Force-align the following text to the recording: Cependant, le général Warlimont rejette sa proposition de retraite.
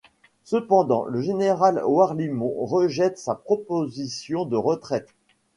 Cependant, 0.45 1.03
le 1.05 1.21
général 1.21 1.79
Warlimont 1.85 2.55
rejette 2.65 3.19
sa 3.19 3.35
proposition 3.35 4.45
de 4.45 4.57
retraite. 4.57 5.09